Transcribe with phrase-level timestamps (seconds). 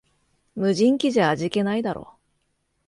[0.55, 2.15] 無人機じゃ味気ないだろ